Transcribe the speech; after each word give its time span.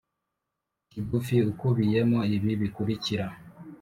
kigufi 0.89 1.35
akubiyemo 1.49 2.19
ibi 2.35 2.51
bikurikira 2.61 3.25